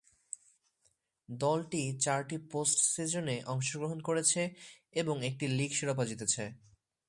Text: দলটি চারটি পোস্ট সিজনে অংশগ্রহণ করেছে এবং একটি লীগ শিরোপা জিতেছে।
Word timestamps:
দলটি 1.29 1.81
চারটি 1.99 2.37
পোস্ট 2.51 2.77
সিজনে 2.93 3.35
অংশগ্রহণ 3.45 3.99
করেছে 4.01 4.41
এবং 4.93 5.15
একটি 5.23 5.45
লীগ 5.57 5.71
শিরোপা 5.73 6.03
জিতেছে। 6.05 6.43